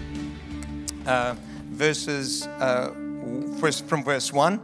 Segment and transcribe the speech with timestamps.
[1.05, 1.35] uh,
[1.71, 2.93] verses uh,
[3.89, 4.61] from verse 1.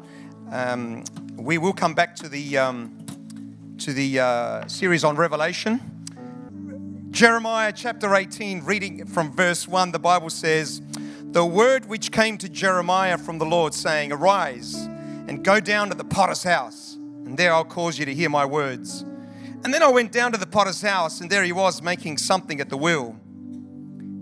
[0.52, 1.04] Um,
[1.36, 3.01] we will come back to the, um,
[3.82, 5.82] to the uh, series on Revelation.
[7.12, 10.82] Jeremiah chapter 18, reading from verse 1, the Bible says,
[11.32, 14.76] The word which came to Jeremiah from the Lord, saying, Arise
[15.28, 18.46] and go down to the potter's house, and there I'll cause you to hear my
[18.46, 19.02] words.
[19.64, 22.62] And then I went down to the potter's house, and there he was making something
[22.62, 23.20] at the wheel.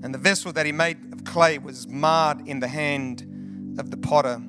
[0.04, 3.98] And the vessel that he made of clay was marred in the hand of the
[3.98, 4.42] potter.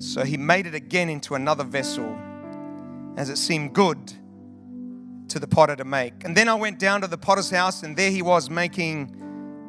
[0.00, 2.18] So he made it again into another vessel,
[3.16, 4.12] as it seemed good
[5.28, 6.24] to the potter to make.
[6.24, 9.14] And then I went down to the potter's house, and there he was making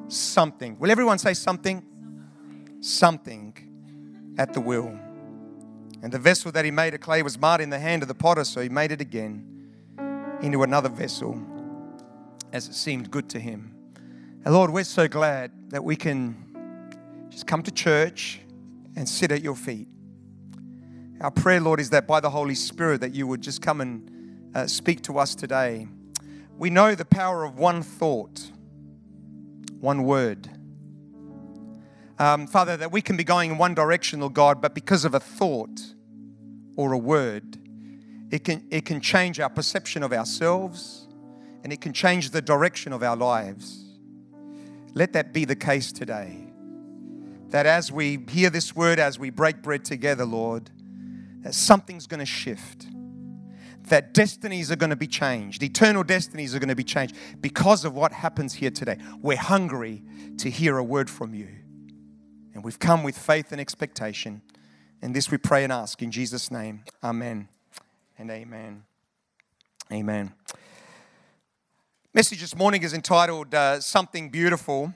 [0.08, 0.78] something.
[0.80, 1.86] Will everyone say something?
[2.82, 3.56] Something
[4.38, 4.98] at the wheel.
[6.02, 8.16] And the vessel that he made of clay was marred in the hand of the
[8.16, 9.46] potter, so he made it again
[10.42, 11.42] into another vessel,
[12.54, 13.76] as it seemed good to him.
[14.46, 18.40] And Lord, we're so glad that we can just come to church
[18.96, 19.88] and sit at your feet.
[21.22, 24.10] Our prayer, Lord, is that by the Holy Spirit that you would just come and
[24.56, 25.88] uh, speak to us today.
[26.58, 28.52] We know the power of one thought,
[29.80, 30.50] one word.
[32.18, 35.14] Um, Father, that we can be going in one direction, Lord God, but because of
[35.14, 35.80] a thought
[36.76, 37.58] or a word,
[38.30, 41.08] it can, it can change our perception of ourselves
[41.64, 43.86] and it can change the direction of our lives.
[44.94, 46.46] Let that be the case today.
[47.50, 50.70] That as we hear this word, as we break bread together, Lord,
[51.42, 52.88] that something's going to shift.
[53.90, 55.62] That destinies are going to be changed.
[55.64, 58.98] Eternal destinies are going to be changed because of what happens here today.
[59.22, 60.04] We're hungry
[60.38, 61.48] to hear a word from you.
[62.54, 64.42] And we've come with faith and expectation.
[65.02, 66.84] And this we pray and ask in Jesus' name.
[67.04, 67.48] Amen
[68.18, 68.84] and amen.
[69.92, 70.34] Amen.
[72.14, 74.94] Message this morning is entitled uh, Something Beautiful.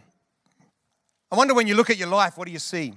[1.31, 2.94] I wonder when you look at your life, what do you see?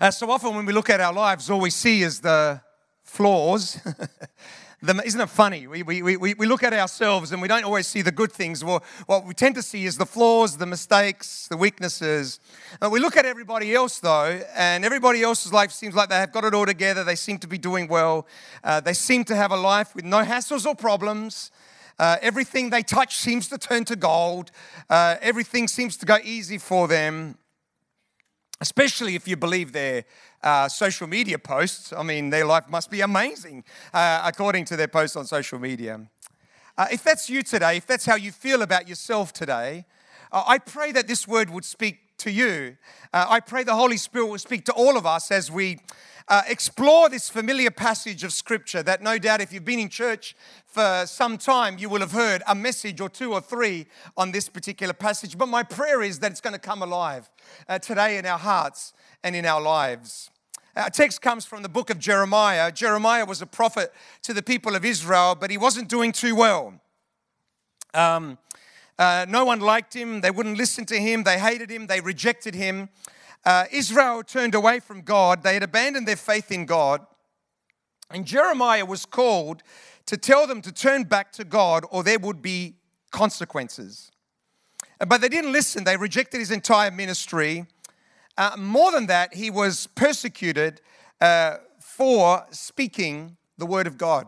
[0.00, 2.60] Uh, so often when we look at our lives, all we see is the
[3.08, 3.80] flaws.
[5.04, 5.66] isn't it funny?
[5.66, 8.62] We, we, we, we look at ourselves and we don't always see the good things.
[8.62, 12.38] Well, what we tend to see is the flaws, the mistakes, the weaknesses.
[12.78, 16.32] But we look at everybody else, though, and everybody else's life seems like they have
[16.32, 17.02] got it all together.
[17.02, 18.26] They seem to be doing well.
[18.62, 21.50] Uh, they seem to have a life with no hassles or problems.
[21.98, 24.52] Uh, everything they touch seems to turn to gold.
[24.88, 27.36] Uh, everything seems to go easy for them,
[28.60, 30.04] especially if you believe their
[30.42, 31.92] uh, social media posts.
[31.92, 36.00] I mean, their life must be amazing uh, according to their posts on social media.
[36.76, 39.84] Uh, if that's you today, if that's how you feel about yourself today,
[40.30, 42.76] uh, I pray that this word would speak to you.
[43.12, 45.78] I pray the Holy Spirit will speak to all of us as we
[46.28, 50.36] uh, explore this familiar passage of Scripture that no doubt, if you've been in church
[50.66, 53.86] for some time, you will have heard a message or two or three
[54.16, 55.38] on this particular passage.
[55.38, 57.30] But my prayer is that it's going to come alive
[57.68, 58.92] uh, today in our hearts
[59.24, 60.30] and in our lives.
[60.76, 62.70] Our text comes from the book of Jeremiah.
[62.70, 63.92] Jeremiah was a prophet
[64.22, 66.74] to the people of Israel, but he wasn't doing too well.
[67.94, 68.38] Um,
[68.98, 70.20] uh, no one liked him.
[70.20, 71.22] They wouldn't listen to him.
[71.22, 71.86] They hated him.
[71.86, 72.88] They rejected him
[73.44, 75.42] uh, Israel turned away from God.
[75.42, 77.06] They had abandoned their faith in God.
[78.10, 79.62] And Jeremiah was called
[80.06, 82.76] to tell them to turn back to God or there would be
[83.10, 84.10] consequences.
[85.06, 87.66] But they didn't listen, they rejected his entire ministry.
[88.36, 90.80] Uh, more than that, he was persecuted
[91.20, 94.26] uh, for speaking the word of God.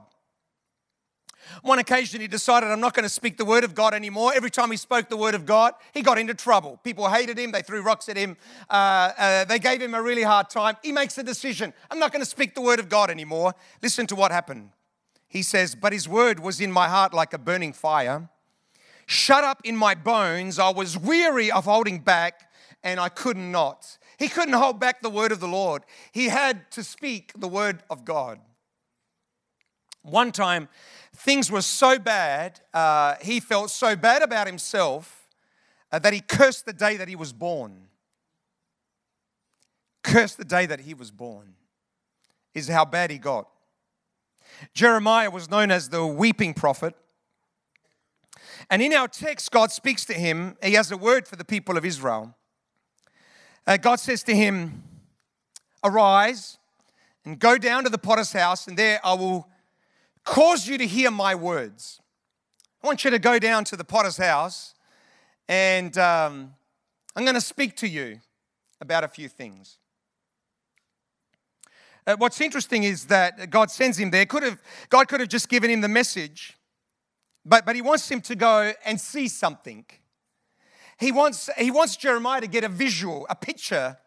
[1.62, 4.32] One occasion, he decided, I'm not going to speak the word of God anymore.
[4.34, 6.78] Every time he spoke the word of God, he got into trouble.
[6.82, 8.36] People hated him, they threw rocks at him,
[8.68, 10.76] uh, uh, they gave him a really hard time.
[10.82, 13.54] He makes a decision I'm not going to speak the word of God anymore.
[13.82, 14.70] Listen to what happened.
[15.28, 18.28] He says, But his word was in my heart like a burning fire.
[19.06, 20.58] Shut up in my bones.
[20.58, 22.50] I was weary of holding back,
[22.82, 23.98] and I could not.
[24.18, 25.82] He couldn't hold back the word of the Lord.
[26.12, 28.38] He had to speak the word of God.
[30.02, 30.68] One time,
[31.14, 35.28] things were so bad, uh, he felt so bad about himself
[35.92, 37.88] uh, that he cursed the day that he was born.
[40.02, 41.54] Cursed the day that he was born,
[42.54, 43.48] is how bad he got.
[44.72, 46.94] Jeremiah was known as the weeping prophet.
[48.70, 50.56] And in our text, God speaks to him.
[50.62, 52.34] He has a word for the people of Israel.
[53.66, 54.82] Uh, God says to him,
[55.84, 56.58] Arise
[57.24, 59.48] and go down to the potter's house, and there I will
[60.24, 62.00] cause you to hear my words.
[62.82, 64.74] I want you to go down to the potter's house
[65.48, 66.54] and um,
[67.16, 68.20] I'm going to speak to you
[68.80, 69.78] about a few things.
[72.06, 74.24] Uh, what's interesting is that God sends him there.
[74.24, 76.56] Could have, God could have just given him the message,
[77.44, 79.84] but, but he wants him to go and see something.
[80.98, 83.98] He wants, he wants Jeremiah to get a visual, a picture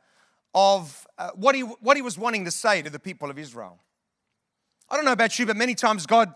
[0.56, 3.80] of uh, what, he, what he was wanting to say to the people of Israel.
[4.94, 6.36] I don't know about you, but many times God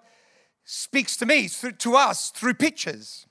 [0.63, 3.27] speaks to me, to us, through pictures.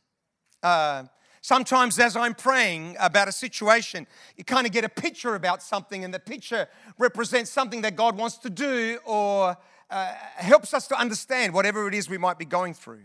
[0.63, 1.07] Uh,
[1.41, 4.07] sometimes, as I'm praying about a situation,
[4.37, 8.17] you kind of get a picture about something, and the picture represents something that God
[8.17, 9.57] wants to do or
[9.91, 13.03] uh, helps us to understand whatever it is we might be going through.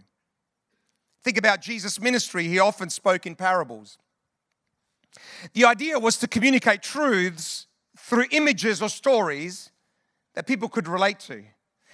[1.24, 3.98] Think about Jesus' ministry, he often spoke in parables.
[5.54, 7.66] The idea was to communicate truths
[7.98, 9.72] through images or stories
[10.36, 11.46] that people could relate to.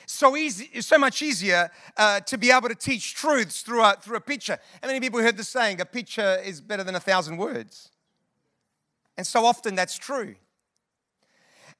[0.09, 4.15] So easy, so much easier uh, to be able to teach truths through a, through
[4.15, 4.57] a picture.
[4.81, 7.91] How many people heard the saying, a picture is better than a thousand words?
[9.17, 10.35] And so often that's true.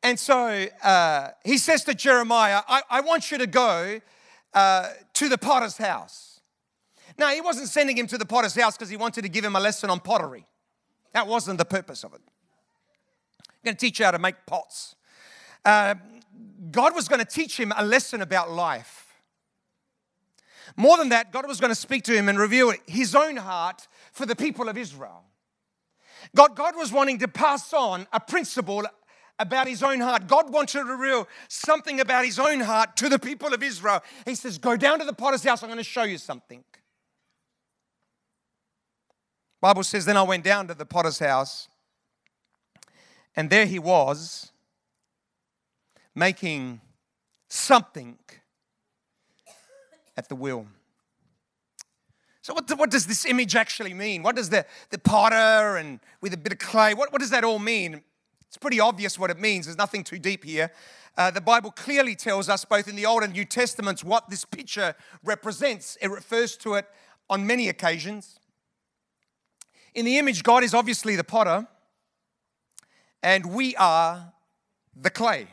[0.03, 4.01] And so uh, he says to Jeremiah, I, I want you to go
[4.53, 6.41] uh, to the potter's house.
[7.17, 9.55] Now, he wasn't sending him to the potter's house because he wanted to give him
[9.55, 10.45] a lesson on pottery.
[11.13, 12.21] That wasn't the purpose of it.
[13.49, 14.95] I'm going to teach you how to make pots.
[15.63, 15.95] Uh,
[16.71, 19.07] God was going to teach him a lesson about life.
[20.75, 23.87] More than that, God was going to speak to him and reveal his own heart
[24.11, 25.23] for the people of Israel.
[26.35, 28.83] God, God was wanting to pass on a principle
[29.39, 30.27] about his own heart.
[30.27, 34.03] God wanted to reveal something about his own heart to the people of Israel.
[34.25, 36.63] He says, Go down to the potter's house, I'm going to show you something.
[39.61, 41.67] Bible says, Then I went down to the potter's house,
[43.35, 44.51] and there he was
[46.17, 46.81] making
[47.47, 48.17] something
[50.17, 50.65] at the wheel.
[52.41, 54.23] So, what, what does this image actually mean?
[54.23, 57.43] What does the, the potter and with a bit of clay, what, what does that
[57.43, 58.01] all mean?
[58.47, 59.67] It's pretty obvious what it means.
[59.67, 60.71] There's nothing too deep here.
[61.15, 64.43] Uh, the Bible clearly tells us, both in the Old and New Testaments, what this
[64.43, 65.97] picture represents.
[66.01, 66.87] It refers to it
[67.29, 68.39] on many occasions.
[69.93, 71.67] In the image, God is obviously the potter,
[73.21, 74.33] and we are
[74.95, 75.47] the clay.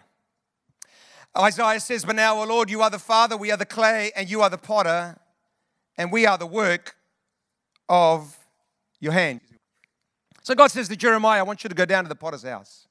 [1.36, 4.31] Isaiah says, But now, O Lord, you are the Father, we are the clay, and
[4.31, 5.16] you are the potter,
[5.96, 6.96] and we are the work
[7.88, 8.38] of
[9.00, 9.40] your hand.
[10.42, 12.86] So God says to Jeremiah, I want you to go down to the potter's house.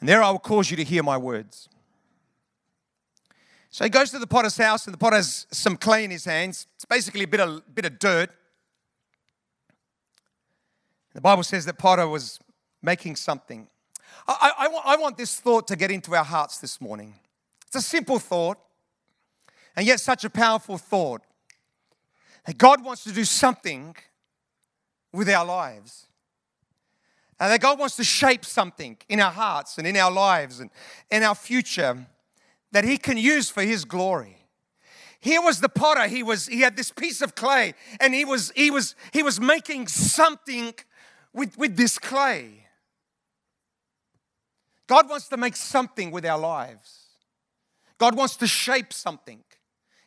[0.00, 1.68] And there I will cause you to hear my words.
[3.70, 6.24] So he goes to the potter's house, and the potter has some clay in his
[6.24, 6.66] hands.
[6.76, 8.30] It's basically a bit of, bit of dirt.
[11.14, 12.38] The Bible says that potter was
[12.82, 13.68] making something.
[14.26, 17.14] I, I, I want this thought to get into our hearts this morning.
[17.66, 18.58] It's a simple thought,
[19.76, 21.22] and yet such a powerful thought.
[22.46, 23.94] That God wants to do something
[25.12, 26.06] with our lives.
[27.38, 30.70] And that God wants to shape something in our hearts and in our lives and
[31.10, 32.06] in our future
[32.72, 34.38] that He can use for His glory.
[35.22, 36.08] Here was the potter.
[36.08, 39.40] He was he had this piece of clay and he was he was he was
[39.40, 40.74] making something
[41.32, 42.61] with, with this clay.
[44.88, 47.06] God wants to make something with our lives.
[47.98, 49.44] God wants to shape something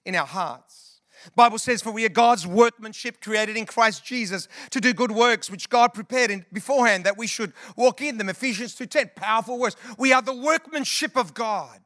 [0.06, 1.02] in our hearts.
[1.36, 5.50] Bible says, For we are God's workmanship created in Christ Jesus to do good works,
[5.50, 8.30] which God prepared in beforehand that we should walk in them.
[8.30, 9.76] Ephesians 2:10, powerful words.
[9.98, 11.80] We are the workmanship of God.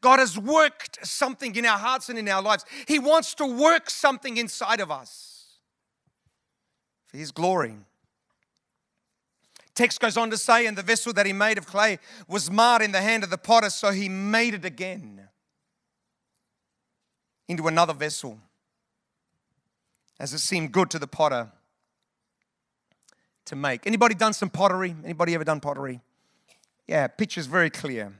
[0.00, 2.64] God has worked something in our hearts and in our lives.
[2.86, 5.60] He wants to work something inside of us
[7.06, 7.76] for His glory.
[9.74, 12.82] Text goes on to say, and the vessel that he made of clay was marred
[12.82, 15.28] in the hand of the potter, so he made it again
[17.48, 18.38] into another vessel,
[20.20, 21.50] as it seemed good to the potter
[23.46, 23.86] to make.
[23.86, 24.94] Anybody done some pottery?
[25.04, 26.00] Anybody ever done pottery?
[26.86, 28.12] Yeah, picture's very clear.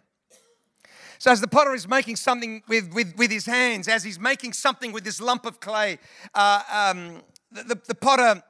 [1.19, 4.53] So as the potter is making something with, with, with his hands, as he's making
[4.53, 5.99] something with this lump of clay,
[6.35, 8.43] uh, um, the, the, the potter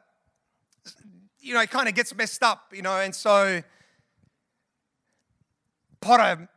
[1.45, 3.63] you know, it kind of gets messed up, you know, and so
[6.01, 6.49] Potter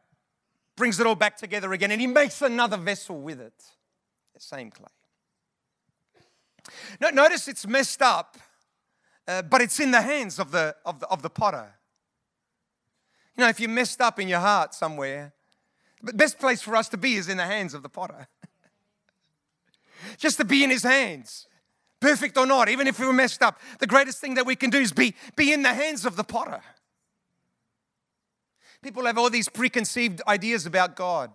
[0.78, 3.64] brings it all back together again and he makes another vessel with it,
[4.34, 4.88] the same clay.
[7.02, 8.38] No, notice it's messed up,
[9.28, 11.74] uh, but it's in the hands of the, of, the, of the potter.
[13.36, 15.34] You know, if you're messed up in your heart somewhere,
[16.02, 18.28] the best place for us to be is in the hands of the potter.
[20.18, 21.47] Just to be in his hands
[22.00, 24.70] perfect or not, even if we were messed up, the greatest thing that we can
[24.70, 26.62] do is be, be in the hands of the potter.
[28.82, 31.32] People have all these preconceived ideas about God.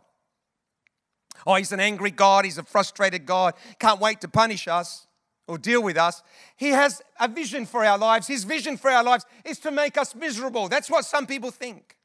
[1.47, 5.07] Oh, he's an angry God, he's a frustrated God, can't wait to punish us
[5.49, 6.23] or deal with us.
[6.57, 8.29] He has a vision for our lives.
[8.29, 10.69] His vision for our lives is to make us miserable.
[10.69, 11.97] That's what some people think.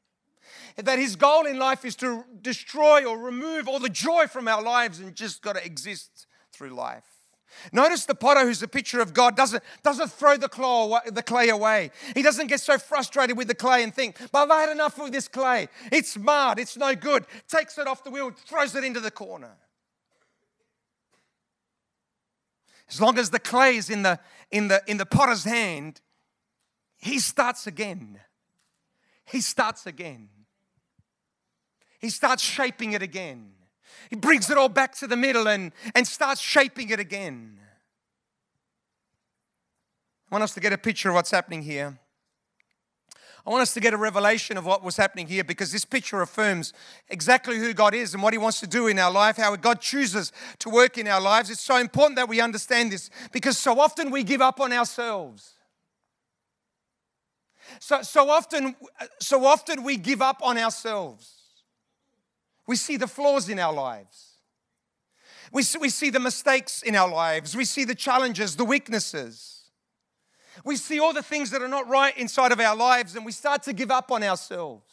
[0.76, 4.62] That his goal in life is to destroy or remove all the joy from our
[4.62, 7.17] lives and just got to exist through life.
[7.72, 11.48] Notice the potter, who's a picture of God, doesn't, doesn't throw the clay, the clay
[11.48, 11.90] away.
[12.14, 15.12] He doesn't get so frustrated with the clay and think, but I've had enough of
[15.12, 15.68] this clay.
[15.90, 17.26] It's mud, it's no good.
[17.48, 19.56] Takes it off the wheel, throws it into the corner.
[22.90, 24.18] As long as the clay is in the,
[24.50, 26.00] in the, in the potter's hand,
[26.96, 28.18] he starts again.
[29.26, 30.28] He starts again.
[31.98, 33.52] He starts shaping it again.
[34.10, 37.58] He brings it all back to the middle and, and starts shaping it again.
[40.30, 41.98] I want us to get a picture of what's happening here.
[43.46, 46.20] I want us to get a revelation of what was happening here because this picture
[46.20, 46.74] affirms
[47.08, 49.80] exactly who God is and what He wants to do in our life, how God
[49.80, 51.48] chooses to work in our lives.
[51.48, 55.54] It's so important that we understand this because so often we give up on ourselves.
[57.80, 58.76] So, so, often,
[59.20, 61.37] so often we give up on ourselves.
[62.68, 64.34] We see the flaws in our lives.
[65.50, 67.56] We see, we see the mistakes in our lives.
[67.56, 69.70] We see the challenges, the weaknesses.
[70.64, 73.32] We see all the things that are not right inside of our lives and we
[73.32, 74.84] start to give up on ourselves.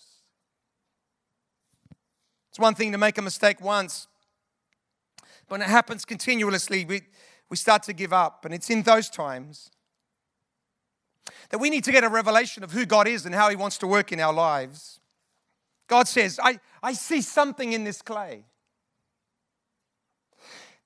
[2.49, 4.07] It's one thing to make a mistake once,
[5.19, 7.01] but when it happens continuously, we,
[7.49, 8.45] we start to give up.
[8.45, 9.69] And it's in those times
[11.49, 13.77] that we need to get a revelation of who God is and how He wants
[13.79, 15.01] to work in our lives.
[15.87, 18.45] God says, I, I see something in this clay.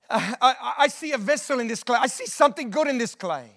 [0.08, 1.98] Uh, I, I see a vessel in this clay.
[2.00, 3.48] I see something good in this clay.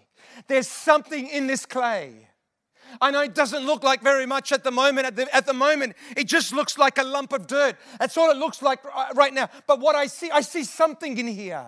[0.48, 2.28] There's something in this clay.
[3.02, 5.08] I know it doesn't look like very much at the moment.
[5.08, 7.76] At the, at the moment, it just looks like a lump of dirt.
[8.00, 8.84] That's all it looks like
[9.16, 9.50] right now.
[9.68, 11.66] But what I see, I see something in here.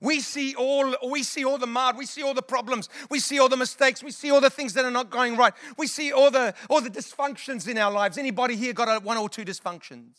[0.00, 3.38] We see all we see all the mud, we see all the problems, we see
[3.38, 5.54] all the mistakes, we see all the things that are not going right.
[5.76, 8.18] We see all the all the dysfunctions in our lives.
[8.18, 10.12] Anybody here got a, one or two dysfunctions?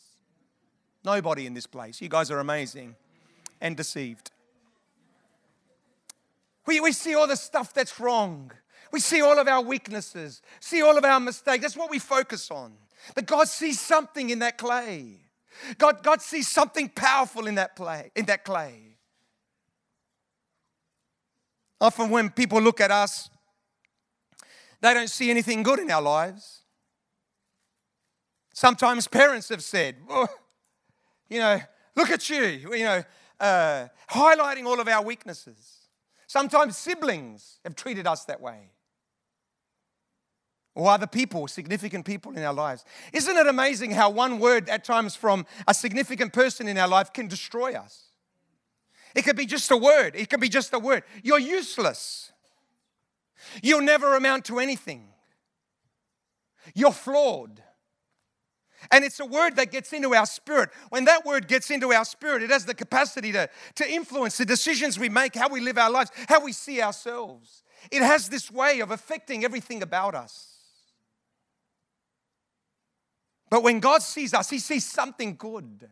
[1.04, 2.00] Nobody in this place.
[2.00, 2.96] You guys are amazing
[3.60, 4.30] and deceived.
[6.66, 8.52] We, we see all the stuff that's wrong.
[8.92, 11.62] We see all of our weaknesses, see all of our mistakes.
[11.62, 12.72] That's what we focus on.
[13.14, 15.16] But God sees something in that clay.
[15.78, 18.87] God, God sees something powerful in that play, in that clay.
[21.80, 23.30] Often, when people look at us,
[24.80, 26.62] they don't see anything good in our lives.
[28.52, 29.96] Sometimes parents have said,
[31.28, 31.60] you know,
[31.94, 33.04] look at you, you know,
[33.38, 35.78] uh, highlighting all of our weaknesses.
[36.26, 38.70] Sometimes siblings have treated us that way.
[40.74, 42.84] Or other people, significant people in our lives.
[43.12, 47.12] Isn't it amazing how one word at times from a significant person in our life
[47.12, 48.07] can destroy us?
[49.18, 50.14] It could be just a word.
[50.14, 51.02] It could be just a word.
[51.24, 52.30] You're useless.
[53.64, 55.08] You'll never amount to anything.
[56.72, 57.60] You're flawed.
[58.92, 60.70] And it's a word that gets into our spirit.
[60.90, 64.44] When that word gets into our spirit, it has the capacity to, to influence the
[64.44, 67.64] decisions we make, how we live our lives, how we see ourselves.
[67.90, 70.58] It has this way of affecting everything about us.
[73.50, 75.88] But when God sees us, He sees something good.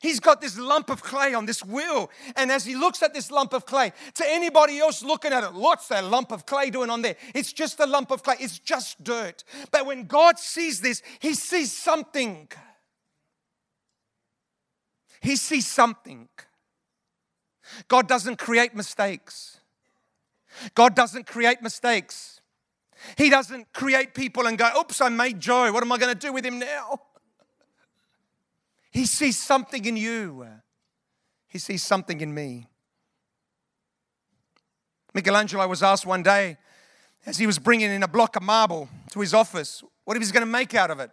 [0.00, 2.10] He's got this lump of clay on this wheel.
[2.36, 5.52] And as he looks at this lump of clay, to anybody else looking at it,
[5.52, 7.16] what's that lump of clay doing on there?
[7.34, 9.44] It's just a lump of clay, it's just dirt.
[9.70, 12.48] But when God sees this, he sees something.
[15.20, 16.28] He sees something.
[17.88, 19.60] God doesn't create mistakes.
[20.74, 22.40] God doesn't create mistakes.
[23.16, 25.70] He doesn't create people and go, oops, I made Joe.
[25.72, 27.00] What am I going to do with him now?
[28.96, 30.46] He sees something in you.
[31.48, 32.66] He sees something in me.
[35.12, 36.56] Michelangelo was asked one day,
[37.26, 40.32] as he was bringing in a block of marble to his office, what he was
[40.32, 41.10] going to make out of it.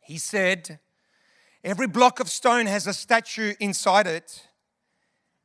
[0.00, 0.80] He said,
[1.62, 4.48] Every block of stone has a statue inside it,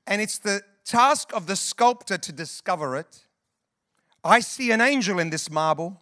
[0.08, 3.28] and it's the task of the sculptor to discover it.
[4.24, 6.02] I see an angel in this marble,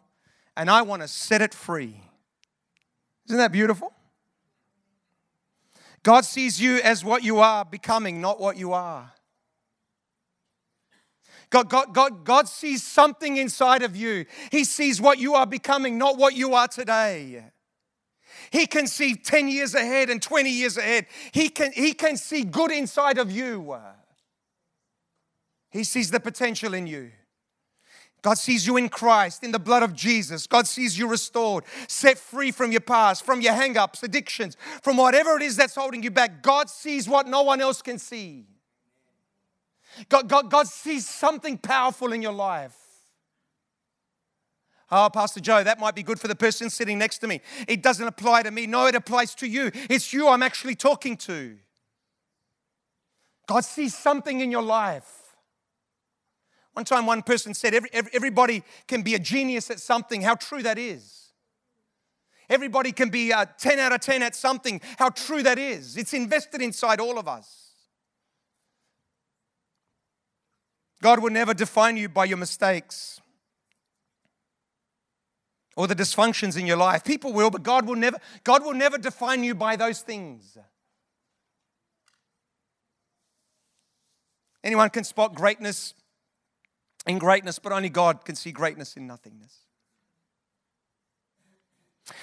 [0.55, 1.99] and I want to set it free.
[3.25, 3.91] Isn't that beautiful?
[6.03, 9.13] God sees you as what you are becoming, not what you are.
[11.49, 14.25] God, God, God, God sees something inside of you.
[14.51, 17.45] He sees what you are becoming, not what you are today.
[18.51, 21.05] He can see 10 years ahead and 20 years ahead.
[21.31, 23.77] He can, he can see good inside of you.
[25.69, 27.11] He sees the potential in you.
[28.23, 30.47] God sees you in Christ, in the blood of Jesus.
[30.47, 34.95] God sees you restored, set free from your past, from your hang ups, addictions, from
[34.95, 36.41] whatever it is that's holding you back.
[36.41, 38.45] God sees what no one else can see.
[40.07, 42.77] God, God, God sees something powerful in your life.
[44.89, 47.41] Oh, Pastor Joe, that might be good for the person sitting next to me.
[47.67, 48.67] It doesn't apply to me.
[48.67, 49.69] No, it applies to you.
[49.89, 51.57] It's you I'm actually talking to.
[53.47, 55.22] God sees something in your life.
[56.73, 60.21] One time, one person said, every, every, everybody can be a genius at something.
[60.21, 61.31] How true that is.
[62.49, 64.81] Everybody can be a 10 out of 10 at something.
[64.97, 65.97] How true that is.
[65.97, 67.71] It's invested inside all of us.
[71.01, 73.19] God will never define you by your mistakes
[75.75, 77.03] or the dysfunctions in your life.
[77.03, 80.57] People will, but God will never, God will never define you by those things.
[84.63, 85.93] Anyone can spot greatness
[87.05, 89.59] in greatness, but only God can see greatness in nothingness.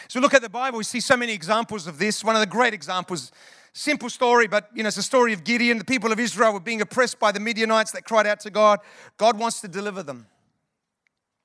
[0.08, 2.22] So look at the Bible, we see so many examples of this.
[2.22, 3.32] One of the great examples,
[3.72, 5.78] simple story, but you know, it's a story of Gideon.
[5.78, 8.80] The people of Israel were being oppressed by the Midianites that cried out to God.
[9.16, 10.26] God wants to deliver them.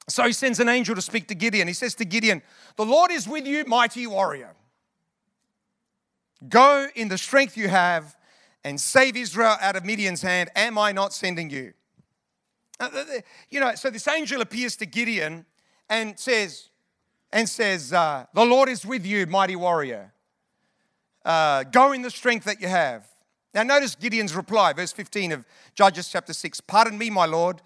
[0.08, 1.68] So he sends an angel to speak to Gideon.
[1.68, 2.42] He says to Gideon,
[2.76, 4.54] The Lord is with you, mighty warrior.
[6.48, 8.16] Go in the strength you have
[8.64, 10.50] and save Israel out of Midian's hand.
[10.56, 11.74] Am I not sending you?
[12.80, 12.90] Uh,
[13.50, 15.46] you know, so this angel appears to Gideon
[15.90, 16.70] and says,
[17.32, 20.14] and says, uh, The Lord is with you, mighty warrior.
[21.24, 23.08] Uh, go in the strength that you have.
[23.54, 26.62] Now, notice Gideon's reply, verse 15 of Judges chapter 6.
[26.62, 27.62] Pardon me, my Lord,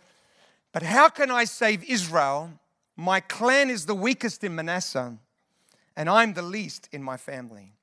[0.72, 2.52] but how can I save Israel?
[2.96, 5.18] My clan is the weakest in Manasseh,
[5.96, 7.74] and I'm the least in my family.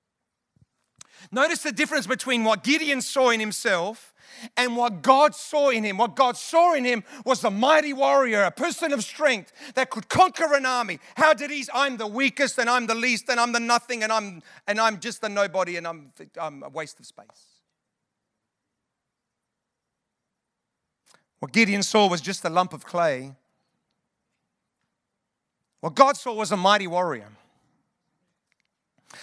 [1.33, 4.15] Notice the difference between what Gideon saw in himself
[4.57, 5.99] and what God saw in him.
[5.99, 10.09] What God saw in him was a mighty warrior, a person of strength that could
[10.09, 10.99] conquer an army.
[11.17, 11.65] How did he?
[11.73, 15.01] I'm the weakest and I'm the least and I'm the nothing and I'm and I'm
[15.01, 17.47] just a nobody and I'm, I'm a waste of space.
[21.39, 23.35] What Gideon saw was just a lump of clay.
[25.81, 27.29] What God saw was a mighty warrior.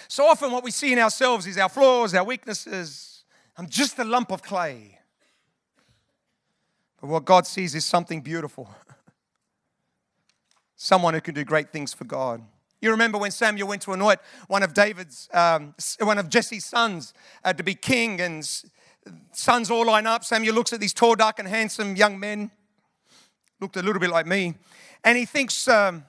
[0.08, 3.24] So often, what we see in ourselves is our flaws, our weaknesses.
[3.56, 4.98] I'm just a lump of clay.
[7.00, 8.68] But what God sees is something beautiful.
[10.76, 12.42] Someone who can do great things for God.
[12.80, 17.14] You remember when Samuel went to anoint one of David's, um, one of Jesse's sons
[17.42, 18.46] uh, to be king, and
[19.32, 20.24] sons all line up.
[20.24, 22.50] Samuel looks at these tall, dark, and handsome young men,
[23.60, 24.54] looked a little bit like me,
[25.02, 26.04] and he thinks, um,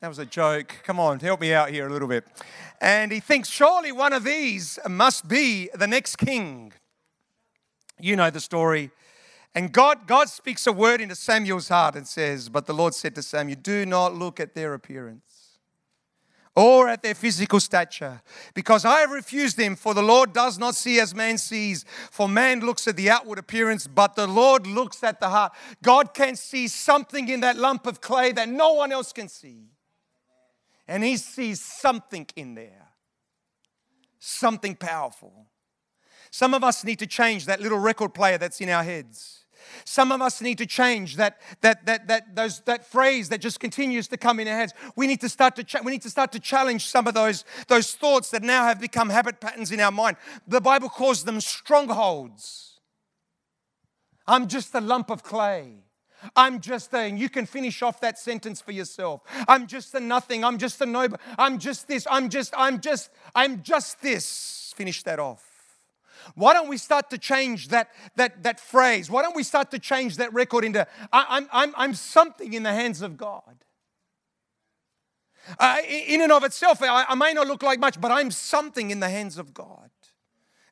[0.00, 0.74] that was a joke.
[0.84, 2.24] Come on, help me out here a little bit.
[2.80, 6.72] And he thinks, surely one of these must be the next king.
[7.98, 8.90] You know the story.
[9.54, 13.14] And God, God speaks a word into Samuel's heart and says, But the Lord said
[13.16, 15.58] to Samuel, Do not look at their appearance
[16.56, 18.22] or at their physical stature,
[18.54, 19.76] because I have refused them.
[19.76, 23.38] For the Lord does not see as man sees, for man looks at the outward
[23.38, 25.52] appearance, but the Lord looks at the heart.
[25.82, 29.69] God can see something in that lump of clay that no one else can see
[30.90, 32.88] and he sees something in there,
[34.18, 35.46] something powerful.
[36.32, 39.46] Some of us need to change that little record player that's in our heads.
[39.84, 43.60] Some of us need to change that, that, that, that, those, that phrase that just
[43.60, 44.74] continues to come in our heads.
[44.96, 47.94] We need to start to, we need to, start to challenge some of those, those
[47.94, 50.16] thoughts that now have become habit patterns in our mind.
[50.48, 52.80] The Bible calls them strongholds.
[54.26, 55.84] I'm just a lump of clay.
[56.36, 59.22] I'm just a, you can finish off that sentence for yourself.
[59.48, 60.44] I'm just a nothing.
[60.44, 61.22] I'm just a nobody.
[61.38, 62.06] I'm just this.
[62.10, 64.72] I'm just, I'm just, I'm just this.
[64.76, 65.46] Finish that off.
[66.34, 69.10] Why don't we start to change that, that, that phrase?
[69.10, 72.62] Why don't we start to change that record into I, am I'm, I'm something in
[72.62, 73.64] the hands of God?
[75.58, 78.90] Uh, in and of itself, I, I may not look like much, but I'm something
[78.90, 79.90] in the hands of God.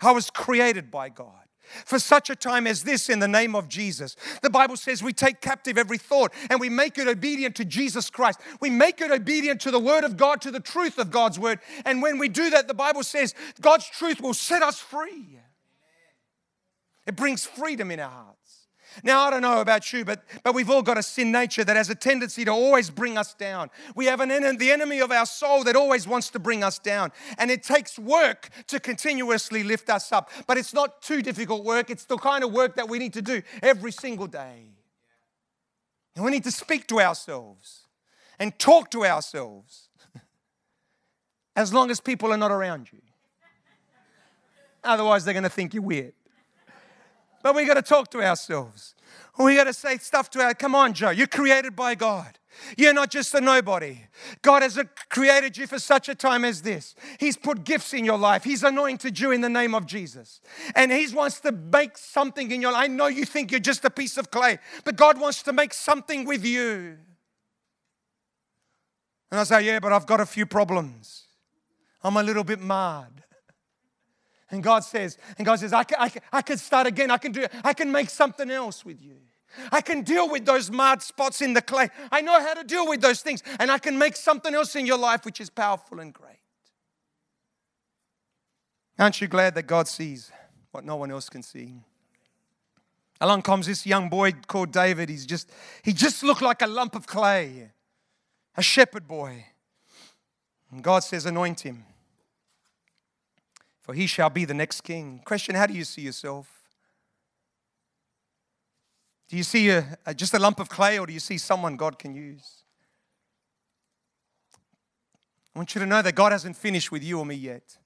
[0.00, 1.47] I was created by God
[1.84, 4.16] for such a time as this in the name of Jesus.
[4.42, 8.10] The Bible says we take captive every thought and we make it obedient to Jesus
[8.10, 8.40] Christ.
[8.60, 11.60] We make it obedient to the Word of God, to the truth of God's Word.
[11.84, 15.38] And when we do that, the Bible says God's truth will set us free.
[17.06, 18.47] It brings freedom in our hearts.
[19.02, 21.76] Now, I don't know about you, but, but we've all got a sin nature that
[21.76, 23.70] has a tendency to always bring us down.
[23.94, 27.12] We have an the enemy of our soul that always wants to bring us down.
[27.38, 30.30] And it takes work to continuously lift us up.
[30.46, 33.22] But it's not too difficult work, it's the kind of work that we need to
[33.22, 34.66] do every single day.
[36.16, 37.86] And we need to speak to ourselves
[38.38, 39.88] and talk to ourselves
[41.56, 43.00] as long as people are not around you.
[44.82, 46.14] Otherwise, they're going to think you're weird.
[47.42, 48.94] But we got to talk to ourselves.
[49.38, 52.38] We got to say stuff to our, come on, Joe, you're created by God.
[52.76, 54.00] You're not just a nobody.
[54.42, 54.78] God has
[55.10, 56.96] created you for such a time as this.
[57.20, 58.42] He's put gifts in your life.
[58.42, 60.40] He's anointed you in the name of Jesus.
[60.74, 62.84] And He wants to make something in your life.
[62.84, 65.72] I know you think you're just a piece of clay, but God wants to make
[65.72, 66.98] something with you.
[69.30, 71.26] And I say, Yeah, but I've got a few problems.
[72.02, 73.24] I'm a little bit mad.
[74.50, 77.10] And God says, and God says, I can, I, can, I can start again.
[77.10, 79.16] I can do I can make something else with you.
[79.72, 81.88] I can deal with those mud spots in the clay.
[82.10, 83.42] I know how to deal with those things.
[83.58, 86.38] And I can make something else in your life which is powerful and great.
[88.98, 90.30] Aren't you glad that God sees
[90.72, 91.74] what no one else can see?
[93.20, 95.08] Along comes this young boy called David.
[95.08, 95.50] He's just,
[95.82, 97.70] he just looked like a lump of clay,
[98.56, 99.46] a shepherd boy.
[100.70, 101.84] And God says, Anoint him,
[103.88, 105.18] for he shall be the next king.
[105.24, 106.46] Question How do you see yourself?
[109.30, 111.78] Do you see a, a, just a lump of clay or do you see someone
[111.78, 112.64] God can use?
[115.54, 117.78] I want you to know that God hasn't finished with you or me yet.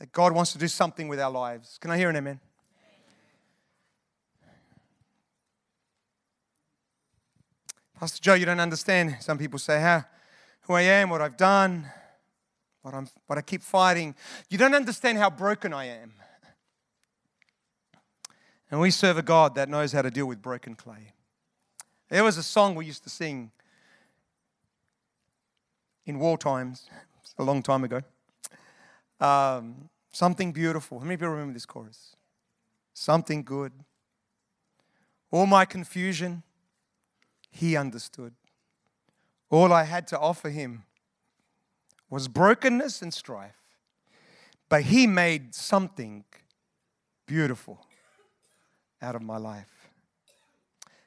[0.00, 1.78] That God wants to do something with our lives.
[1.80, 2.40] Can I hear an amen?
[8.00, 9.18] Pastor Joe, you don't understand.
[9.20, 10.04] Some people say how
[10.62, 11.86] who I am, what I've done,
[12.82, 14.14] what, I'm, what I keep fighting.
[14.48, 16.12] You don't understand how broken I am.
[18.70, 21.12] And we serve a God that knows how to deal with broken clay.
[22.08, 23.50] There was a song we used to sing
[26.06, 26.88] in war times,
[27.38, 28.00] a long time ago.
[29.20, 30.98] Um, something beautiful.
[30.98, 32.16] How many people remember this chorus?
[32.94, 33.72] Something good.
[35.30, 36.42] All my confusion,
[37.50, 38.34] he understood.
[39.50, 40.84] All I had to offer him
[42.10, 43.56] was brokenness and strife,
[44.68, 46.24] but he made something
[47.26, 47.86] beautiful
[49.00, 49.88] out of my life?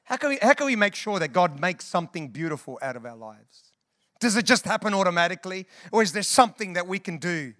[0.05, 3.05] How can, we, how can we make sure that God makes something beautiful out of
[3.05, 3.71] our lives?
[4.19, 5.65] Does it just happen automatically?
[5.91, 7.53] Or is there something that we can do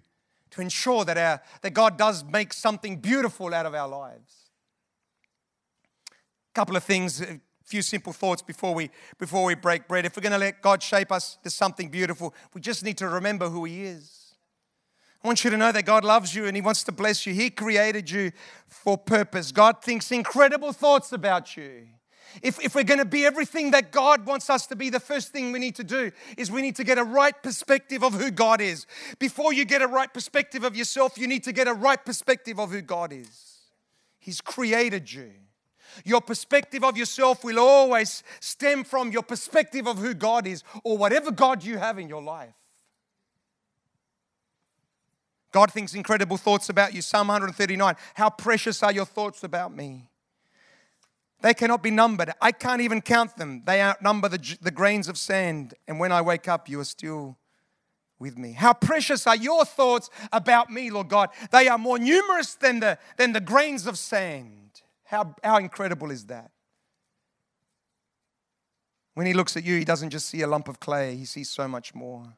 [0.50, 4.50] to ensure that, our, that God does make something beautiful out of our lives?
[6.10, 7.22] A couple of things,
[7.64, 10.04] few simple thoughts before we, before we break bread.
[10.04, 13.08] If we're going to let God shape us to something beautiful, we just need to
[13.08, 14.34] remember who He is.
[15.22, 17.32] I want you to know that God loves you and He wants to bless you.
[17.32, 18.32] He created you
[18.66, 19.52] for purpose.
[19.52, 21.88] God thinks incredible thoughts about you.
[22.42, 25.28] If, if we're going to be everything that God wants us to be, the first
[25.28, 28.30] thing we need to do is we need to get a right perspective of who
[28.30, 28.86] God is.
[29.18, 32.58] Before you get a right perspective of yourself, you need to get a right perspective
[32.58, 33.60] of who God is.
[34.18, 35.30] He's created you.
[36.04, 40.98] Your perspective of yourself will always stem from your perspective of who God is or
[40.98, 42.54] whatever God you have in your life.
[45.52, 47.00] God thinks incredible thoughts about you.
[47.00, 50.10] Psalm 139 How precious are your thoughts about me?
[51.42, 52.32] They cannot be numbered.
[52.40, 53.62] I can't even count them.
[53.64, 55.74] They outnumber the, the grains of sand.
[55.86, 57.36] And when I wake up, you are still
[58.18, 58.52] with me.
[58.52, 61.28] How precious are your thoughts about me, Lord God?
[61.52, 64.80] They are more numerous than the, than the grains of sand.
[65.14, 66.50] How, how incredible is that?
[69.14, 71.48] When he looks at you, he doesn't just see a lump of clay, he sees
[71.48, 72.36] so much more.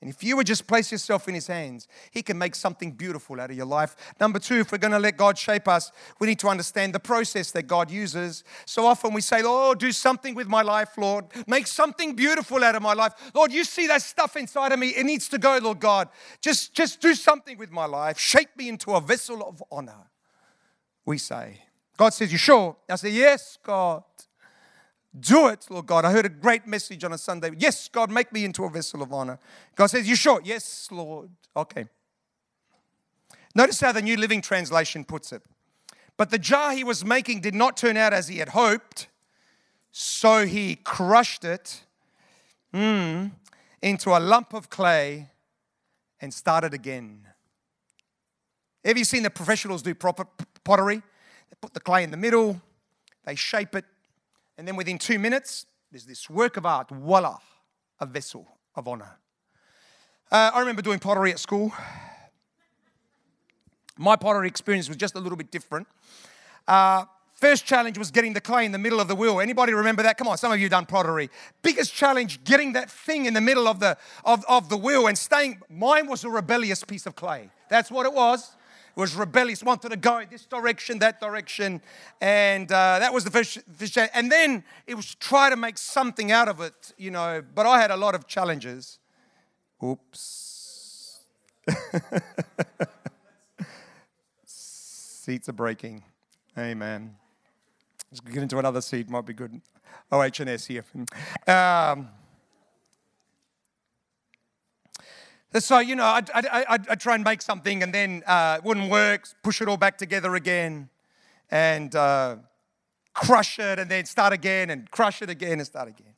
[0.00, 3.38] And if you would just place yourself in His hands, He can make something beautiful
[3.38, 3.94] out of your life.
[4.18, 7.00] Number two, if we're going to let God shape us, we need to understand the
[7.00, 8.42] process that God uses.
[8.64, 11.26] So often we say, Lord, do something with my life, Lord.
[11.46, 13.12] Make something beautiful out of my life.
[13.34, 14.88] Lord, you see that stuff inside of me.
[14.88, 16.08] It needs to go, Lord God.
[16.40, 18.18] Just, just do something with my life.
[18.18, 20.08] Shape me into a vessel of honor,
[21.04, 21.60] we say.
[22.00, 22.76] God says, You sure?
[22.88, 24.04] I say, Yes, God.
[25.18, 26.06] Do it, Lord God.
[26.06, 27.50] I heard a great message on a Sunday.
[27.58, 29.38] Yes, God, make me into a vessel of honor.
[29.76, 30.40] God says, You sure?
[30.42, 31.28] Yes, Lord.
[31.54, 31.84] Okay.
[33.54, 35.42] Notice how the New Living Translation puts it.
[36.16, 39.08] But the jar he was making did not turn out as he had hoped,
[39.92, 41.82] so he crushed it
[42.72, 43.30] mm,
[43.82, 45.28] into a lump of clay
[46.18, 47.26] and started again.
[48.86, 49.94] Have you seen the professionals do
[50.64, 51.02] pottery?
[51.50, 52.60] They put the clay in the middle,
[53.24, 53.84] they shape it,
[54.56, 57.38] and then within two minutes, there's this work of art, voila,
[57.98, 59.18] a vessel of honor.
[60.30, 61.72] Uh, I remember doing pottery at school.
[63.96, 65.88] My pottery experience was just a little bit different.
[66.68, 69.40] Uh, first challenge was getting the clay in the middle of the wheel.
[69.40, 70.16] Anybody remember that?
[70.16, 71.30] Come on, some of you done pottery.
[71.62, 75.18] Biggest challenge, getting that thing in the middle of the of, of the wheel and
[75.18, 75.60] staying.
[75.68, 77.50] Mine was a rebellious piece of clay.
[77.68, 78.56] That's what it was
[79.00, 81.80] was rebellious, wanted to go this direction, that direction.
[82.20, 86.30] And uh, that was the first, first And then it was try to make something
[86.30, 87.42] out of it, you know.
[87.54, 88.98] But I had a lot of challenges.
[89.82, 91.20] Oops.
[94.44, 96.04] Seats are breaking.
[96.58, 97.16] Amen.
[98.10, 99.60] Let's get into another seat, might be good.
[100.10, 100.84] OHS here.
[101.46, 102.08] Um,
[105.58, 108.64] so, you know, I'd, I'd, I'd, I'd, try and make something and then uh, it
[108.64, 110.88] wouldn't work, push it all back together again
[111.50, 112.36] and uh,
[113.14, 116.14] crush it and then start again and crush it again and start again.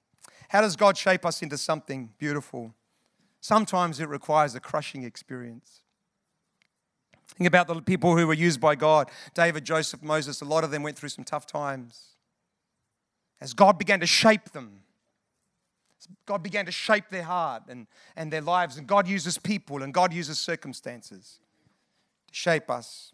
[0.51, 2.75] How does God shape us into something beautiful?
[3.41, 5.81] Sometimes it requires a crushing experience.
[7.39, 10.71] Think about the people who were used by God David, Joseph, Moses, a lot of
[10.71, 12.09] them went through some tough times.
[13.41, 14.81] As God began to shape them,
[16.27, 17.87] God began to shape their heart and,
[18.17, 21.41] and their lives, and God uses people and God uses circumstances
[22.29, 23.13] to shape us.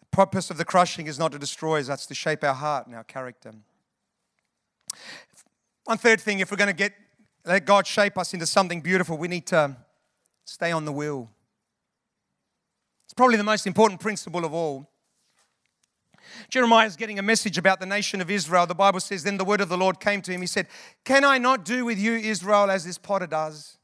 [0.00, 2.86] The purpose of the crushing is not to destroy us, that's to shape our heart
[2.86, 3.52] and our character.
[5.84, 6.92] One third thing, if we're going to get
[7.44, 9.76] let God shape us into something beautiful, we need to
[10.46, 11.28] Stay on the wheel.
[13.04, 14.88] It's probably the most important principle of all.
[16.48, 18.66] Jeremiah is getting a message about the nation of Israel.
[18.66, 20.40] The Bible says, Then the word of the Lord came to him.
[20.40, 20.68] He said,
[21.04, 23.78] Can I not do with you, Israel, as this potter does?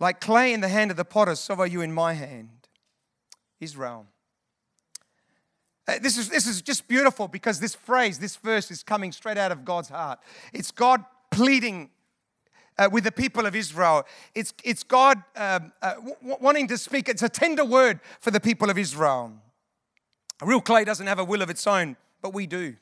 [0.00, 2.68] Like clay in the hand of the potter, so are you in my hand.
[3.60, 4.06] Israel.
[5.86, 9.36] Uh, this is, this is just beautiful because this phrase, this verse is coming straight
[9.36, 10.18] out of God's heart.
[10.52, 11.90] It's God pleading
[12.78, 14.04] uh, with the people of Israel.
[14.34, 17.08] It's, it's God um, uh, w- wanting to speak.
[17.08, 19.32] It's a tender word for the people of Israel.
[20.42, 22.76] A real clay doesn't have a will of its own, but we do.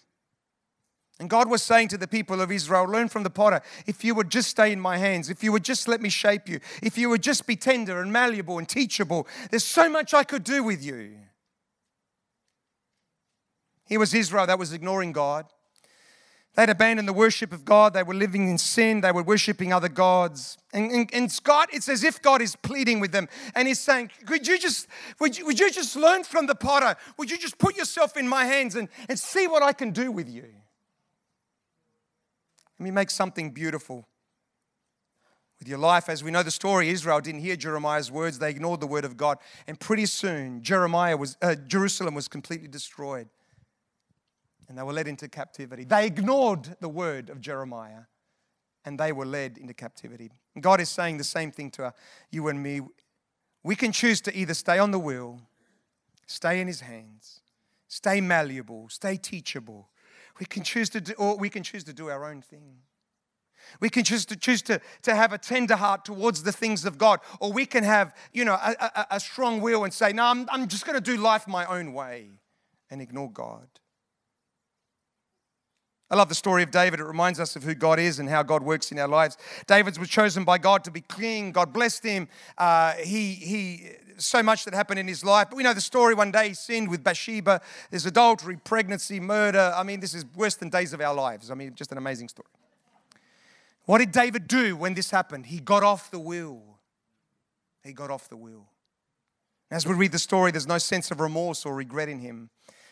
[1.20, 3.60] And God was saying to the people of Israel, Learn from the potter.
[3.86, 6.48] If you would just stay in my hands, if you would just let me shape
[6.48, 10.24] you, if you would just be tender and malleable and teachable, there's so much I
[10.24, 11.16] could do with you.
[13.86, 15.46] Here was Israel that was ignoring God.
[16.54, 17.94] They'd abandoned the worship of God.
[17.94, 19.00] They were living in sin.
[19.00, 20.58] They were worshiping other gods.
[20.74, 24.10] And, and, and God, it's as if God is pleading with them and He's saying,
[24.26, 24.86] Could you just,
[25.18, 26.94] would you, would you just learn from the potter?
[27.16, 30.12] Would you just put yourself in my hands and, and see what I can do
[30.12, 30.44] with you?
[32.78, 34.06] Let me make something beautiful
[35.58, 36.10] with your life.
[36.10, 39.16] As we know the story, Israel didn't hear Jeremiah's words, they ignored the word of
[39.16, 39.38] God.
[39.66, 43.28] And pretty soon, Jeremiah was, uh, Jerusalem was completely destroyed
[44.72, 45.84] and they were led into captivity.
[45.84, 48.04] They ignored the word of Jeremiah
[48.86, 50.30] and they were led into captivity.
[50.58, 51.90] God is saying the same thing to uh,
[52.30, 52.80] you and me.
[53.62, 55.42] We can choose to either stay on the wheel,
[56.26, 57.42] stay in His hands,
[57.86, 59.90] stay malleable, stay teachable.
[60.40, 62.76] We can choose to do, or we can choose to do our own thing.
[63.78, 66.96] We can choose to choose to, to have a tender heart towards the things of
[66.96, 70.24] God, or we can have, you know, a, a, a strong will and say, no,
[70.24, 72.30] I'm, I'm just going to do life my own way
[72.88, 73.68] and ignore God.
[76.12, 77.00] I love the story of David.
[77.00, 79.38] It reminds us of who God is and how God works in our lives.
[79.66, 81.52] David was chosen by God to be king.
[81.52, 82.28] God blessed him.
[82.58, 83.86] Uh, he, he,
[84.18, 85.46] so much that happened in his life.
[85.48, 86.14] But we know the story.
[86.14, 87.62] One day he sinned with Bathsheba.
[87.88, 89.72] There's adultery, pregnancy, murder.
[89.74, 91.50] I mean, this is worse than days of our lives.
[91.50, 92.48] I mean, just an amazing story.
[93.86, 95.46] What did David do when this happened?
[95.46, 96.62] He got off the wheel.
[97.82, 98.66] He got off the wheel.
[99.70, 102.50] As we read the story, there's no sense of remorse or regret in him.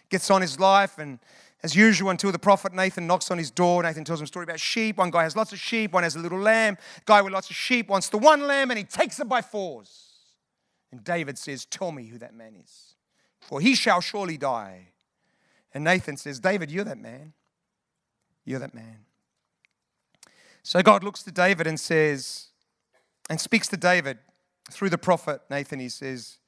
[0.08, 1.20] Gets on his life and
[1.62, 4.44] as usual, until the prophet Nathan knocks on his door, Nathan tells him a story
[4.44, 4.96] about sheep.
[4.96, 6.78] One guy has lots of sheep, one has a little lamb.
[7.04, 10.06] Guy with lots of sheep wants the one lamb and he takes it by force.
[10.90, 12.94] And David says, Tell me who that man is,
[13.40, 14.88] for he shall surely die.
[15.72, 17.34] And Nathan says, David, you're that man.
[18.44, 19.04] You're that man.
[20.62, 22.48] So God looks to David and says,
[23.28, 24.18] and speaks to David
[24.70, 25.78] through the prophet Nathan.
[25.78, 26.38] He says,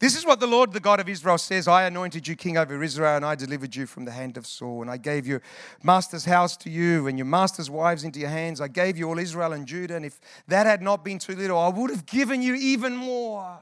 [0.00, 2.80] this is what the Lord, the God of Israel, says I anointed you king over
[2.82, 4.82] Israel, and I delivered you from the hand of Saul.
[4.82, 5.42] And I gave your
[5.82, 8.60] master's house to you, and your master's wives into your hands.
[8.60, 9.96] I gave you all Israel and Judah.
[9.96, 13.58] And if that had not been too little, I would have given you even more.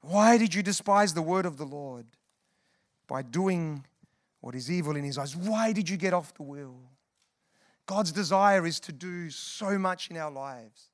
[0.00, 2.06] Why did you despise the word of the Lord?
[3.08, 3.84] By doing
[4.40, 5.36] what is evil in his eyes.
[5.36, 6.78] Why did you get off the wheel?
[7.84, 10.90] God's desire is to do so much in our lives.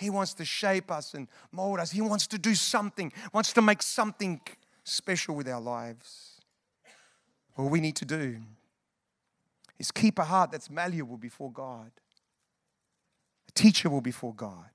[0.00, 1.90] He wants to shape us and mold us.
[1.90, 4.40] He wants to do something, wants to make something
[4.82, 6.40] special with our lives.
[7.58, 8.38] All we need to do
[9.78, 11.90] is keep a heart that's malleable before God,
[13.46, 14.70] A teachable before God.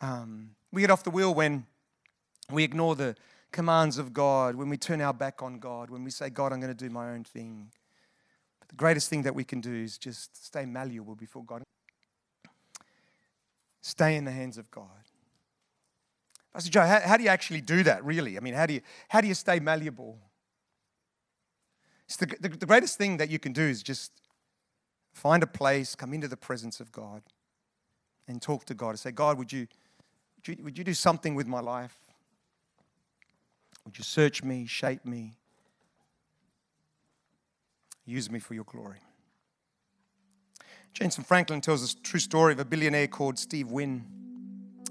[0.00, 1.66] Um, we get off the wheel when
[2.50, 3.16] we ignore the
[3.52, 6.60] commands of God, when we turn our back on God, when we say, God, I'm
[6.60, 7.70] going to do my own thing.
[8.60, 11.62] But the greatest thing that we can do is just stay malleable before God.
[13.80, 14.84] Stay in the hands of God.
[16.52, 18.36] Pastor Joe, how, how do you actually do that, really?
[18.36, 20.18] I mean, how do you, how do you stay malleable?
[22.18, 24.12] The, the, the greatest thing that you can do is just
[25.12, 27.22] find a place, come into the presence of God,
[28.28, 29.66] and talk to God and say, God, would you,
[30.36, 31.96] would you, would you do something with my life?
[33.84, 35.34] Would you search me, shape me,
[38.04, 38.98] use me for your glory?
[40.96, 44.02] Jentezen Franklin tells a true story of a billionaire called Steve Wynn.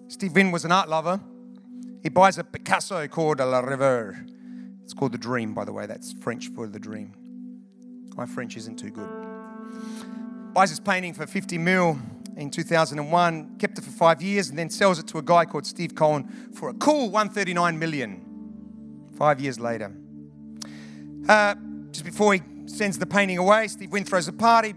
[0.08, 1.20] Steve Wynn was an art lover.
[2.04, 4.30] He buys a Picasso called La Rêve.
[4.84, 5.88] It's called The Dream, by the way.
[5.88, 7.12] That's French for The Dream.
[8.16, 9.10] My French isn't too good.
[10.54, 11.98] Buys this painting for 50 mil
[12.38, 15.66] in 2001, kept it for five years, and then sells it to a guy called
[15.66, 19.10] Steve Cohen for a cool 139 million.
[19.18, 19.92] Five years later.
[21.28, 21.56] Uh,
[21.90, 24.76] just before he sends the painting away, Steve Wynn throws a party,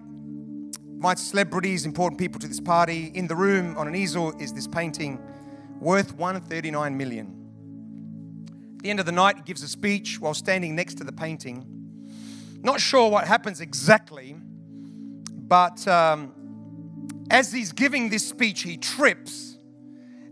[0.99, 3.13] invites celebrities, important people to this party.
[3.15, 5.21] In the room on an easel is this painting
[5.79, 7.37] worth 139 million.
[8.79, 11.13] At the end of the night, he gives a speech while standing next to the
[11.13, 11.65] painting.
[12.65, 14.35] Not sure what happens exactly,
[15.31, 16.35] but um,
[17.31, 19.57] as he's giving this speech, he trips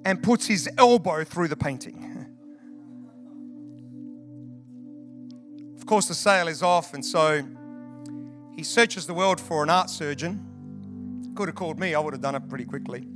[0.05, 2.27] and puts his elbow through the painting.
[5.77, 7.47] of course, the sale is off, and so
[8.57, 10.55] he searches the world for an art surgeon
[11.37, 13.07] could have called me, I would have done it pretty quickly.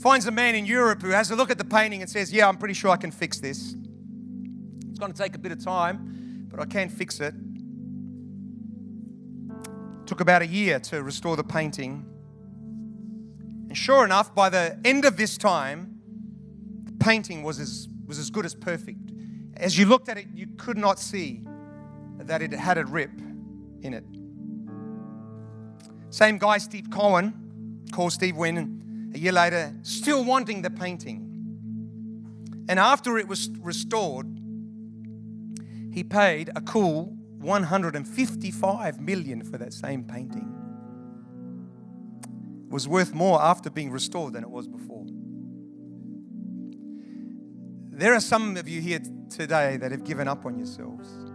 [0.00, 2.48] Finds a man in Europe who has a look at the painting and says, Yeah,
[2.48, 3.76] I'm pretty sure I can fix this.
[4.90, 7.34] It's going to take a bit of time, but I can fix it.
[10.06, 12.04] Took about a year to restore the painting.
[13.68, 16.00] And sure enough, by the end of this time,
[16.82, 19.12] the painting was as, was as good as perfect.
[19.56, 21.46] As you looked at it, you could not see
[22.18, 23.12] that it had a rip
[23.82, 24.04] in it.
[26.12, 32.66] Same guy, Steve Cohen, called Steve Wynn, a year later, still wanting the painting.
[32.68, 34.26] And after it was restored,
[35.90, 40.54] he paid a cool 155 million for that same painting.
[42.66, 45.06] It was worth more after being restored than it was before.
[47.90, 51.31] There are some of you here today that have given up on yourselves.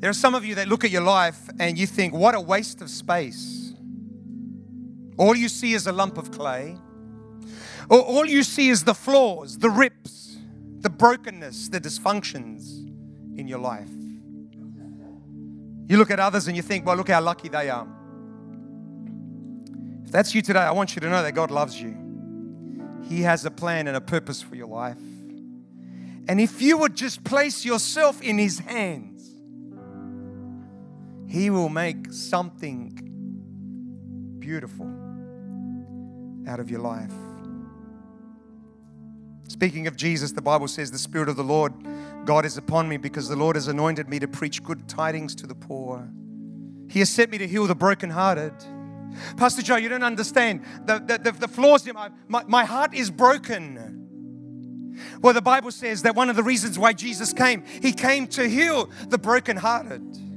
[0.00, 2.40] There are some of you that look at your life and you think, what a
[2.40, 3.74] waste of space.
[5.18, 6.76] All you see is a lump of clay.
[7.90, 10.38] All you see is the flaws, the rips,
[10.78, 12.86] the brokenness, the dysfunctions
[13.38, 13.90] in your life.
[15.86, 17.86] You look at others and you think, well, look how lucky they are.
[20.04, 21.94] If that's you today, I want you to know that God loves you.
[23.06, 24.96] He has a plan and a purpose for your life.
[26.28, 29.09] And if you would just place yourself in His hands,
[31.30, 32.90] he will make something
[34.40, 34.90] beautiful
[36.48, 37.12] out of your life.
[39.46, 41.72] Speaking of Jesus, the Bible says, The Spirit of the Lord
[42.24, 45.46] God is upon me because the Lord has anointed me to preach good tidings to
[45.46, 46.10] the poor.
[46.88, 48.52] He has sent me to heal the brokenhearted.
[49.36, 50.64] Pastor Joe, you don't understand.
[50.86, 54.98] The, the, the, flaws in my, my, my heart is broken.
[55.22, 58.48] Well, the Bible says that one of the reasons why Jesus came, He came to
[58.48, 60.29] heal the brokenhearted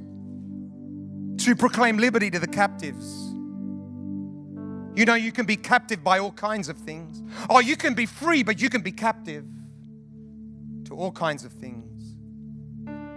[1.44, 3.34] to proclaim liberty to the captives.
[4.96, 7.22] You know, you can be captive by all kinds of things.
[7.50, 9.44] Or you can be free, but you can be captive
[10.84, 12.16] to all kinds of things.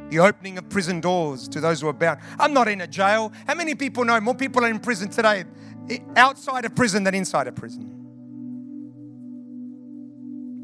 [0.09, 2.19] The opening of prison doors to those who are bound.
[2.37, 3.31] I'm not in a jail.
[3.45, 5.45] How many people know more people are in prison today
[6.17, 7.96] outside of prison than inside of prison?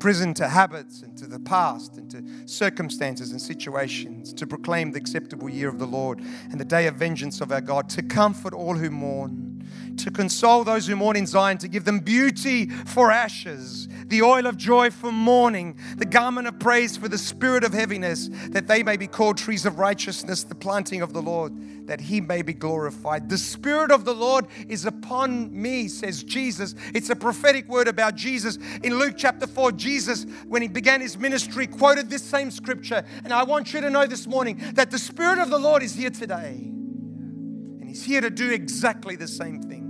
[0.03, 4.97] Prison to habits and to the past and to circumstances and situations, to proclaim the
[4.97, 6.19] acceptable year of the Lord
[6.51, 9.52] and the day of vengeance of our God, to comfort all who mourn
[9.97, 14.45] to console those who mourn in Zion, to give them beauty for ashes, the oil
[14.45, 18.83] of joy for mourning, the garment of praise for the spirit of heaviness, that they
[18.83, 22.53] may be called trees of righteousness, the planting of the Lord, that he may be
[22.53, 23.29] glorified.
[23.29, 26.75] The spirit of the Lord is upon me, says Jesus.
[26.93, 28.57] It's a prophetic word about Jesus.
[28.83, 33.03] In Luke chapter 4, Jesus, when he began his ministry, quoted this same scripture.
[33.23, 35.93] And I want you to know this morning that the spirit of the Lord is
[35.93, 36.55] here today.
[36.59, 39.82] And he's here to do exactly the same thing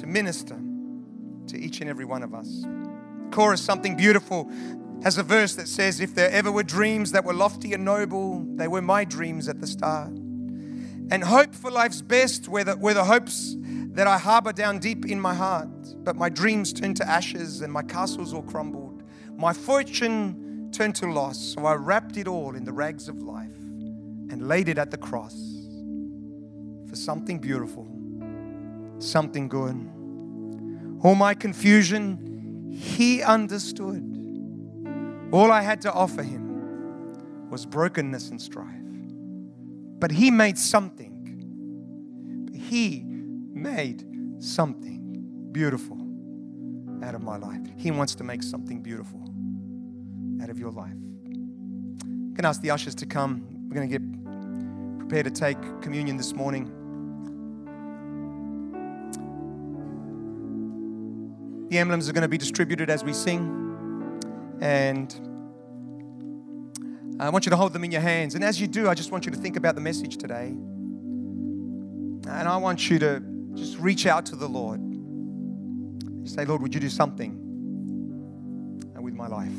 [0.00, 0.58] to minister
[1.48, 2.64] to each and every one of us.
[3.30, 4.50] Chorus, something beautiful,
[5.02, 8.44] has a verse that says, If there ever were dreams that were lofty and noble,
[8.56, 10.10] they were my dreams at the start.
[11.10, 13.56] And hope for life's best were the, were the hopes
[13.92, 15.68] that I harbor down deep in my heart.
[16.04, 19.02] But my dreams turned to ashes and my castles all crumbled.
[19.36, 21.38] My fortune turned to loss.
[21.38, 23.56] So I wrapped it all in the rags of life
[24.30, 25.34] and laid it at the cross
[26.88, 27.86] for something beautiful,
[28.98, 29.74] something good.
[31.02, 34.04] All my confusion, he understood.
[35.32, 38.66] All I had to offer him was brokenness and strife.
[39.98, 41.14] But he made something.
[42.54, 44.04] He made
[44.38, 45.98] something beautiful
[47.04, 47.60] out of my life.
[47.76, 49.22] He wants to make something beautiful
[50.42, 50.94] out of your life.
[52.36, 53.44] To ask the ushers to come.
[53.68, 56.70] We're going to get prepared to take communion this morning.
[61.68, 63.66] The emblems are going to be distributed as we sing.
[64.60, 65.14] And
[67.20, 68.34] I want you to hold them in your hands.
[68.34, 70.46] And as you do, I just want you to think about the message today.
[72.26, 73.22] And I want you to
[73.54, 74.80] just reach out to the Lord.
[76.28, 77.32] Say, Lord, would you do something
[79.00, 79.52] with my life?